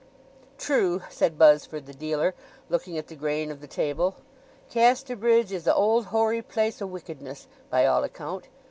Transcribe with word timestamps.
"True," 0.57 1.03
said 1.11 1.37
Buzzford, 1.37 1.85
the 1.85 1.93
dealer, 1.93 2.33
looking 2.71 2.97
at 2.97 3.05
the 3.05 3.13
grain 3.15 3.51
of 3.51 3.61
the 3.61 3.67
table. 3.67 4.15
"Casterbridge 4.67 5.51
is 5.51 5.67
a 5.67 5.75
old, 5.75 6.05
hoary 6.05 6.41
place 6.41 6.81
o' 6.81 6.87
wickedness, 6.87 7.47
by 7.69 7.85
all 7.85 8.03
account. 8.03 8.47